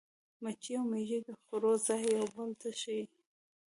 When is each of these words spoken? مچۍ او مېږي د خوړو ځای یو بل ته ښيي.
مچۍ 0.41 0.73
او 0.77 0.83
مېږي 0.91 1.19
د 1.27 1.29
خوړو 1.41 1.73
ځای 1.85 2.03
یو 2.17 2.25
بل 2.35 2.49
ته 2.61 2.69
ښيي. 2.79 3.03